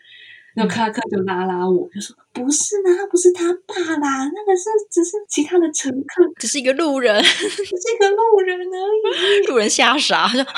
[0.56, 10.52] 然后克拉克就拉拉我，就说：“不是啦，不是他爸啦，那个是只是其他的乘客，只是一个路人， 只是一个路人而已。”路人吓傻，说哈：“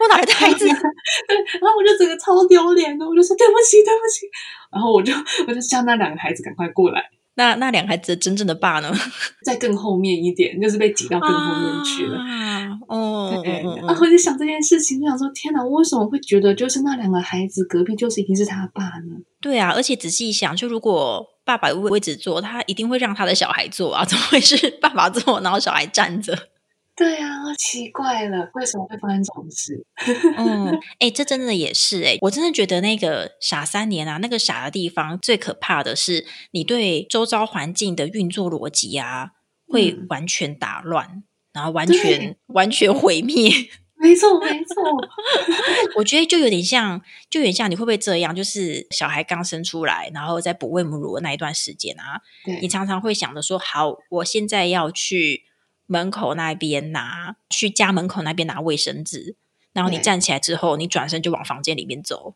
[0.00, 0.66] 我哪来的孩子？
[0.66, 4.26] ”对，然后我就整个超丢脸的，我就说：“对不起，对不起。”
[4.72, 5.12] 然后我就
[5.46, 7.08] 我就叫那两个孩子赶快过来。
[7.38, 8.92] 那那两个孩子真正的爸呢，
[9.46, 12.18] 在更后面一点，就是被挤到更后面去了。
[12.18, 19.16] 啊哦，对，然后我就想这件事情，就想说：天哪，我为什么会觉得就是那两个孩子隔壁就是一定是他爸呢？
[19.40, 26.36] 对啊，而且仔细一想，就如果爸爸位位置坐，他一定会让他的小孩坐啊，怎么会是爸爸坐，然后小孩站着？
[26.98, 29.86] 对啊，奇怪了，为什么会发生这种事？
[30.36, 39.30] 嗯，哎，这真的也是哎，我真的觉得那个傻三年啊，那个傻的地方最可怕的是，你对周遭环境的运作逻辑啊，
[39.68, 43.48] 会完全打乱，然后完全完全毁灭。
[44.00, 44.82] 没错，没错。
[45.98, 48.34] 我觉得就有点像，就有点像，你会不会这样？
[48.34, 52.20] 就是小孩刚生出来，然后在哺喂母乳的那一段时间啊，
[52.60, 55.47] 你常常会想着说：好，我现在要去。
[55.88, 59.34] 门口那边拿去家门口那边拿卫生纸，
[59.72, 62.34] 然后你站起来之后，你转身就往房间里面走。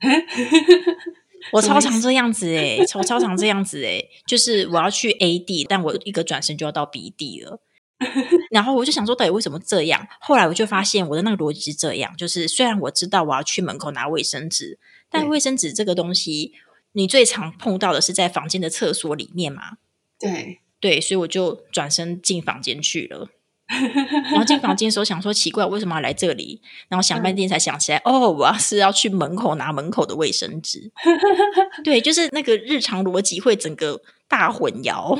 [1.52, 7.60] 我超常这样子哎，我超常这样子哎，就是我要去 A 地，但我一个转身就要到 B 地了。
[8.50, 10.06] 然后我就想说，到底为什么这样？
[10.20, 16.54] 后来我就发现我的那个逻辑是这样：就是虽然我知道我要去门口拿卫生纸，但卫生纸这个东西，
[16.92, 19.78] 你最常碰到的是在房间的厕所里面嘛？
[20.18, 20.60] 对。
[20.84, 23.26] 对，所以我就转身进房间去了。
[24.30, 26.60] 然后进房间的时候，想说奇怪，为什么要来这里？
[26.90, 30.92] 然后想半天才想起来，哦，我要是要去门口拿门口的卫生纸。
[31.82, 35.18] 对，就是那个日常逻辑会整个大混淆。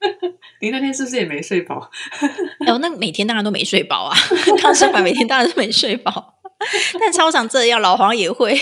[0.60, 1.90] 你那天是不是也没睡饱？
[2.68, 4.14] 哦，那每天当然都没睡饱啊。
[4.60, 6.34] 刚上班每天当然是没睡饱，
[7.00, 8.54] 但超常这样，老黄也会，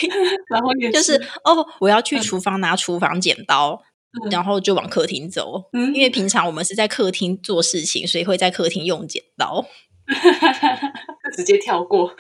[0.50, 3.82] 老黄也就是哦，我要去厨房拿厨房剪刀。
[4.30, 9.66] 然后就往客厅走，因为平常我们是在客厅做事情，所以会在客厅用剪刀，
[11.36, 12.14] 直接跳过。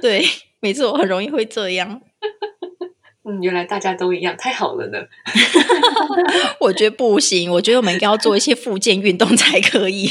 [0.00, 0.24] 对，
[0.60, 2.00] 没错，很容易会这样。
[3.28, 4.98] 嗯，原来大家都一样，太好了呢。
[6.60, 10.10] 我觉得不行，我觉得我们应该要做一些复健运动才可以。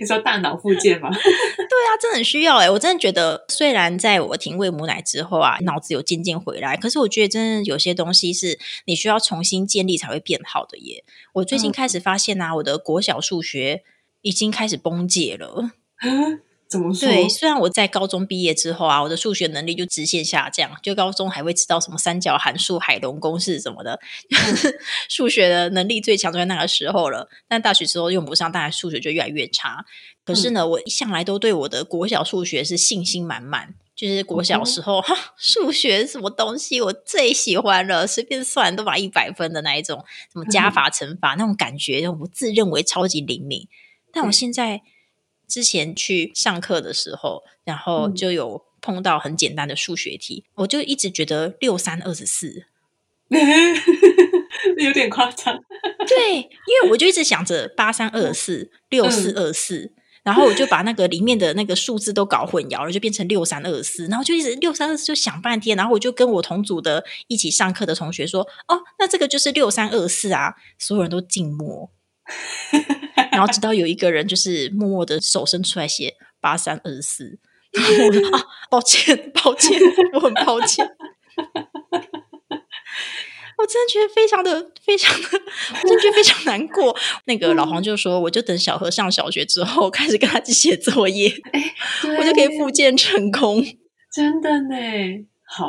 [0.00, 1.08] 你说大脑复健吗？
[1.14, 2.70] 对啊，真的很需要哎！
[2.70, 11.04] 我真的觉得，虽然在我停喂母奶之后啊，脑子有渐渐回来，可是我觉得真的有些东西是你需要重新建立才会变好的耶。
[11.34, 13.82] 我最近开始发现啊，我的国小数学
[14.22, 15.70] 已经开始崩解了。
[16.68, 17.08] 怎么说？
[17.08, 24.00] 对，虽然我在高中毕业之后啊，我的数学能力就直线下降，就高中还会知道什么三角函数、海龙公式什么的，
[25.08, 27.28] 数学的能力最强就在那个时候了。
[27.46, 29.84] 但大学之后用不上，当然数学就越来越差。
[30.24, 43.68] 可是呢，我一向来都对我的国小数学是信心满满，就是国小时候哈，数学什么东西我最喜欢了，随便算都把一百分的那一种，什么加法、乘法那种感觉，我自认为超级灵敏。
[44.12, 44.82] 但我现在。
[45.48, 52.66] 之前去上课的时候，然后就有碰到很简单的数学题，我就一直觉得六三二十四
[54.78, 55.58] 有点夸张。
[56.06, 59.92] 对，因为我就一直想着八三二四六四二四，
[60.22, 71.90] 然后我就把那个里面的那个数字都搞混淆了，就变成六三二四，然后就一直六三二四就想半天，然后我就跟我同组的一起上课的同学说：“哦，那这个就是六三二四啊！”所有人都静默。
[73.36, 77.38] 然后直到有一个人就是默默的手伸出来写八三二四，
[77.74, 79.78] 我说啊，抱歉，抱歉，
[80.14, 80.88] 我很抱歉。
[83.58, 86.96] 我真的觉得非常的、非常的，我真的觉得非常难过。
[87.24, 91.30] 那个老黄就说：“我就等小何上小学之后，开始跟他写作业，
[92.18, 93.62] 我就可以复健成功。”
[94.12, 94.76] 真的呢，
[95.46, 95.66] 好，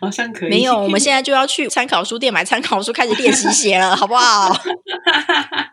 [0.00, 0.50] 好像可以。
[0.50, 4.54] 没有，我们现在就要去参考书店买参考书，开始练习写了，好不好？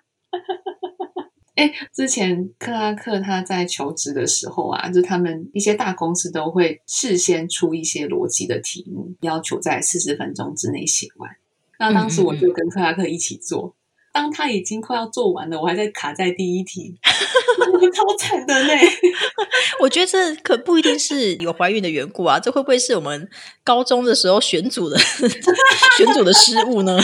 [1.60, 11.30] 哎，之前克拉克他在求职的时候啊，就他们一些大公司都会事先出一些逻辑的题目，要求在四十分钟之内写完。
[11.78, 13.76] 那当时我就跟克拉克一起做，
[14.14, 16.98] 当他已经快要做完了，我还在卡在第一题，
[17.94, 18.70] 超惨的呢。
[19.82, 23.30] 我觉得这可不一定是有怀孕的缘故啊，这会不会是我们
[23.64, 24.98] 高中的时候选组的
[25.98, 26.98] 选组的失误呢？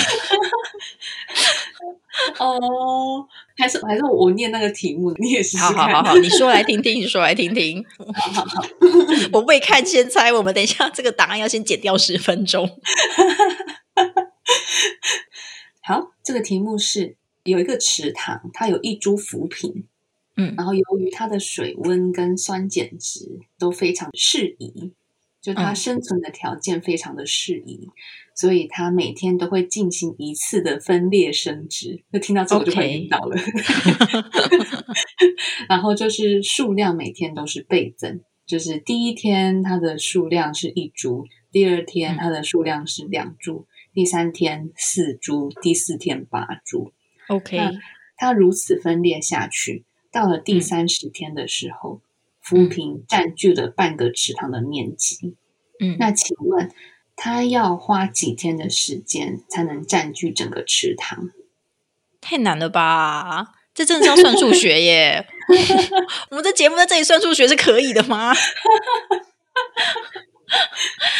[2.40, 5.58] 哦，还是还是我念那个题目，你也是。
[5.58, 7.84] 好好好好，你说来听听，你说来听听。
[7.98, 8.66] 好 好好，
[9.34, 12.70] 我未看先猜，我们等一下这个答案要先剪掉十分钟。
[15.82, 19.86] 好，这个题目是有一个池塘，它有一株浮萍，
[20.36, 24.94] 嗯，然后由于它的水温跟酸碱值都非常适宜，
[25.46, 27.88] 就它生存的条件非常的适宜，
[28.34, 32.02] 所以它每天都会进行一次的分裂生殖。
[32.12, 33.36] 就听到这我就快晕倒了。
[35.70, 43.68] 然后就是数量每天都是倍增，就是第一天它的数量是一株，第二天它的数量是两株。
[43.94, 46.92] 第三天四株，第四天八株。
[47.28, 47.60] OK，
[48.18, 52.02] 它如此分裂下去，到了第三十天的时候，
[52.46, 55.36] 浮萍占据了半个池塘的面积。
[55.80, 56.72] 嗯，那请问
[57.16, 61.32] 它要花几天的时间才能占据整个池塘？
[62.22, 63.54] 太难了吧？
[63.74, 65.28] 这真的是要算数学耶！
[66.32, 68.34] 我们的节目在这里算数学是可以的吗？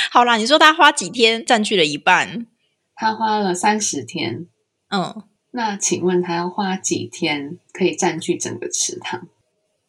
[0.10, 2.48] 好啦，你说他花几天占据了一半？
[2.96, 4.48] 他花了三十天，
[4.90, 9.28] 嗯，那请问他要花几天可以占据整个池塘？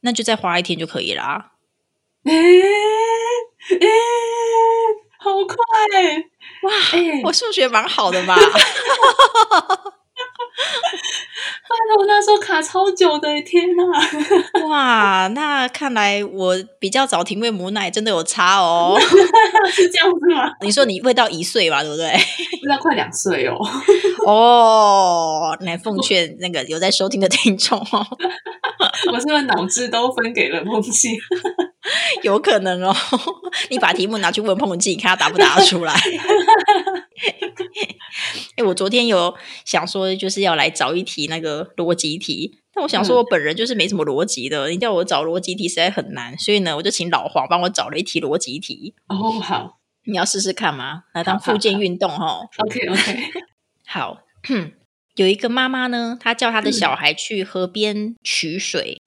[0.06, 1.50] 那就再花一天就可以啦。
[2.24, 3.86] 哎哎，
[5.18, 5.56] 好快
[6.62, 6.72] 哇！
[6.94, 8.36] 哎，我数学蛮好的吧？
[11.98, 13.84] 我那时候卡超久的，天哪！
[14.68, 18.98] 哇，那看来我比较早停喂母奶，真的有差哦。
[19.72, 20.50] 是这样子吗？
[20.62, 22.06] 你说你喂到一岁吧，对不对？
[22.62, 23.56] 喂到快两岁哦。
[24.26, 28.06] 哦，来奉劝那个有在收听的听众哦，
[29.12, 31.16] 我是不是脑子都分给了梦记？
[32.22, 32.94] 有可能哦。
[33.70, 35.94] 你把题目拿去问碰记，看他答不答得出来。
[38.56, 39.34] 哎，我昨天有
[39.64, 48.94] 想说，就是要来找一题那个逻辑题，但我想说，我本人就是没什么逻辑的，你叫我找逻辑题实在很难，所以呢，我就请老黄帮我找了一题逻辑题。
[49.08, 51.02] 哦，好，你要试试看吗？
[51.12, 52.40] 来当附件运动哈。
[52.58, 53.18] OK，OK，
[53.86, 54.18] 好。
[55.16, 59.00] 有一个妈妈呢，她叫她的小孩去河边取水，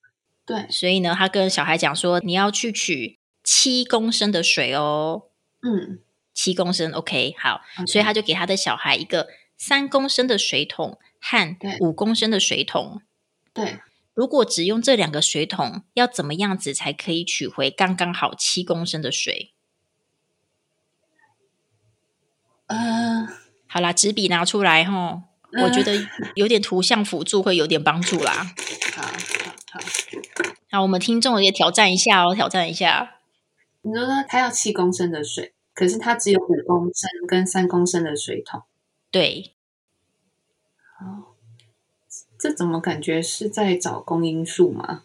[0.50, 5.24] 对，所以呢，他跟小孩讲说，你要去取七公升的水哦。
[5.62, 6.00] 嗯。
[6.32, 9.28] 七公升，OK，好，所以他就给他的小孩一个
[9.58, 13.02] 三公升的水桶和五公升的水桶。
[13.52, 13.80] 对，
[14.14, 19.52] 如果只用这两个水桶，要怎么样子才可以取回刚刚好七公升的水？
[22.68, 23.28] 呃，
[23.66, 25.24] 好啦，纸笔拿出来哈，
[25.64, 28.54] 我觉得有点图像辅助会有点帮助啦。
[28.96, 29.49] 好
[30.70, 33.16] 好我们听众也挑战一下哦，挑战一下。
[33.82, 35.54] 你说他要七公升的水。
[35.72, 38.62] 可是他只有五公升跟三公升的水桶，
[39.10, 39.54] 对。
[41.00, 41.32] 哦，
[42.38, 45.04] 这怎么感觉是在找公因数吗？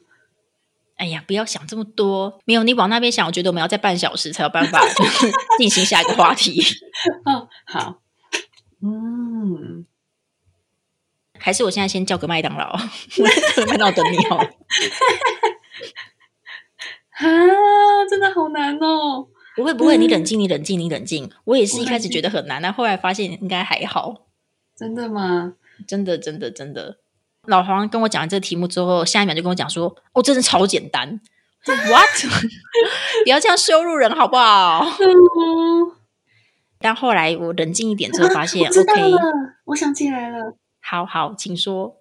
[0.98, 4.82] 哎呀，不要想这么多，没有你往那边想，我觉得我们要在半小时才有办法
[5.58, 6.62] 进行下一个话题。
[7.24, 8.02] 哦，好，
[8.82, 9.86] 嗯，
[11.46, 12.76] 还是我现在先叫个麦当劳，
[13.70, 14.38] 麦当劳等你哦。
[17.12, 17.22] 啊，
[18.10, 19.28] 真的好难哦。
[19.56, 21.30] 不会不会，你冷静，你冷静，你冷静。
[21.44, 24.26] 我也是一开始觉得很难，但后来发现应该还好。
[24.76, 25.54] 真的吗？
[25.88, 26.98] 真的真的真的。
[27.46, 31.22] 老黄跟我讲完这个题目之后，下一秒就跟我讲说：“哦，真的超简单。
[31.64, 32.10] ”What？
[33.24, 34.84] 不要这样羞辱人好不好？
[36.80, 39.14] 但后来我冷静一点之后，发现 OK，
[39.66, 40.58] 我想起来了。
[40.88, 41.98] 好好，请说。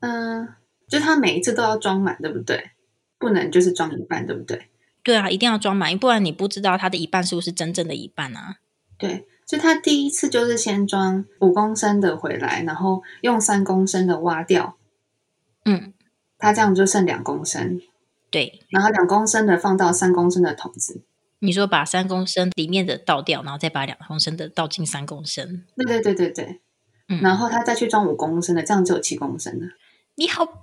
[0.00, 0.48] 嗯，
[0.88, 2.72] 就他每一次都要装满，对不对？
[3.18, 4.68] 不能就是装一半，对不对？
[5.04, 8.56] 对啊，一定要装满，不然你不知道它的一半是不是真正的一半啊？
[8.98, 14.76] 对，就他第一次就是先装五公升的回来，然后用三公升的挖掉，
[15.64, 15.94] 嗯，
[16.36, 17.80] 他这样就剩两公升，
[18.30, 21.02] 对，然后两公升的放到三公升的桶子。
[21.40, 25.64] 你说把三公升里面的倒掉，然后再把两公升的倒进三公升。
[25.76, 26.60] 对对对对对，
[27.08, 29.66] 嗯然后他再去装五公升的，这样就有七公升了。
[30.16, 30.54] 你好棒！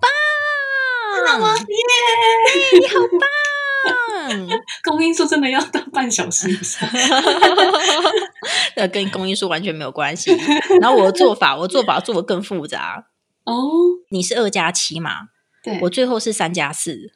[1.67, 2.79] 耶！
[2.79, 4.59] 你好棒！
[4.83, 6.87] 公因数真的要到半小时以上。
[8.77, 10.31] 那跟公因数完全没有关系。
[10.79, 13.07] 然后我的做法，我做法做的更复杂。
[13.43, 13.69] 哦，
[14.09, 15.29] 你是二加七嘛？
[15.63, 17.13] 对，我最后是三加四。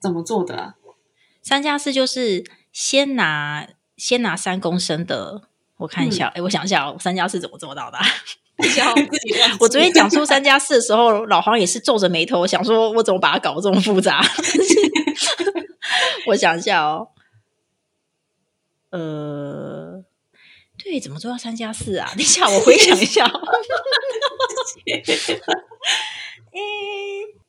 [0.00, 0.74] 怎么做的啊？
[1.42, 5.42] 三加四就是先拿先拿三公升的，
[5.78, 8.04] 我看一下，哎、我想一下哦，三加四怎么做到的啊？
[8.68, 14.22] 笑自己我昨天讲出三加四的时候，老黄也是皱着眉头想说，我怎么把它搞得这么复杂？
[16.26, 17.08] 我想一下哦，
[18.90, 20.04] 呃，
[20.78, 22.08] 对，怎么做到三加四啊？
[22.14, 23.40] 等一下，我回想一下哦。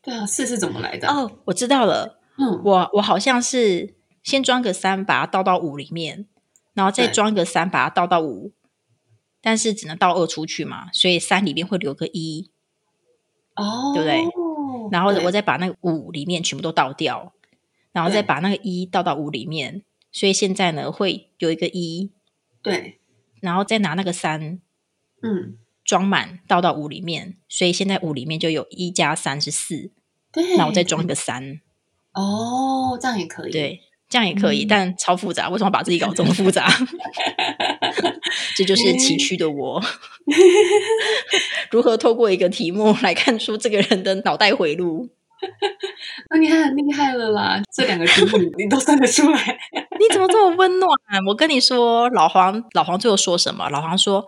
[0.04, 1.08] 对啊，四是怎么来的？
[1.08, 3.94] 哦，我知道了，嗯，我我好像是
[4.24, 6.26] 先装个三，把它倒到五里面，
[6.74, 8.52] 然后再对装个三，把它倒到五，
[9.42, 12.52] 但是只能倒二出去嘛，所以三里面会留个一，
[13.56, 14.22] 哦，对不对？
[14.92, 17.34] 然后我再把那个五里面全部都倒掉，
[17.92, 22.12] 然后再把那个一倒到五里面，所以现在呢会有一个一，
[22.62, 23.00] 对，
[23.42, 24.60] 然后再拿那个三
[25.22, 29.92] 嗯，装满倒到五里面，所以现在五里面就有一加三是四，
[30.32, 31.62] 对，那我再装一个三，
[32.14, 33.82] 哦，这样也可以。，对，
[34.12, 36.68] 这样也可以，嗯但超复杂，为什么把自己搞这么复杂？
[38.56, 39.82] 这就是崎岖的我，
[41.72, 45.10] 如何透过一个题目来看出这个人的脑袋回路？
[46.30, 47.60] 那你还很厉害了啦！
[47.74, 49.58] 这两个题目你都算得出来。
[49.74, 50.90] 你怎么这么温暖？
[51.28, 53.68] 我跟你说，老黄，老黄最后说什么？
[53.70, 54.28] 老黄说：“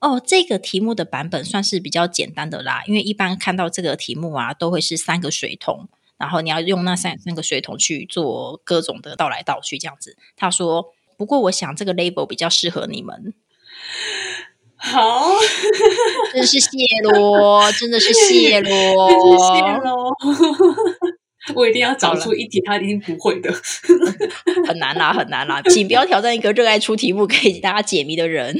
[0.00, 5.88] 哦，这个题目的版本算是比较简单的啦，因为一般看到这个题目啊，都会是三个水桶，
[6.22, 10.86] 然后你要用那三那个水桶去做各种的倒来倒去这样子。”他说
[11.18, 13.34] ：“不过我想这个 label 比较适合你们，
[14.76, 15.32] 好，
[16.32, 16.68] 真是谢
[17.02, 18.70] 咯，真的是谢喽。
[21.56, 23.52] 我一定要找出一题他一定不会的。
[24.64, 28.56] 很难啦，很难啦，请不要挑战一个热爱出题目给大家解谜的人。”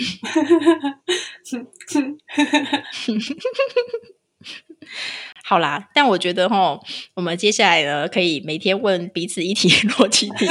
[5.52, 6.80] 好啦，但我觉得哈，
[7.12, 10.46] 我们接下来呢，可以每天问彼此一题逻辑题，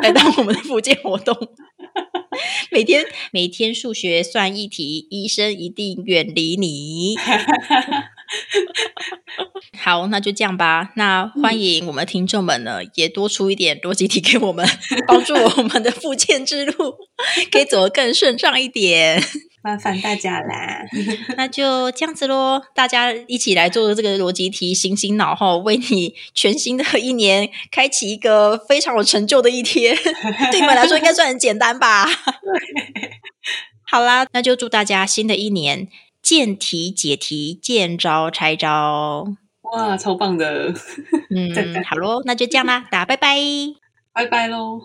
[0.00, 1.36] 来当我们的复健活动。
[2.70, 7.16] 每 天每天数学算一题，医生一定远离你。
[9.78, 10.92] 好，那就这样吧。
[10.96, 14.66] 那欢迎我们听众们呢，也多出一点逻辑题给我们，
[15.06, 16.94] 帮助我们的复健之路
[17.52, 19.22] 可以走得更顺畅一点。
[19.66, 20.84] 麻烦大家啦。
[21.36, 29.96] 那就这样子喽，大家一起来做这个逻辑题，醒醒脑后，为你全新的一年开启一个非常有成就的一天。
[30.52, 32.06] 对你们来说，应该算很简单吧？
[33.90, 35.88] 好啦，那就祝大家新的一年
[36.22, 39.26] 见题解题，见招拆招。
[39.72, 40.72] 哇，超棒的！
[41.34, 43.36] 嗯，好喽，那就这样啦，大家拜拜。
[44.12, 44.80] 拜拜喽。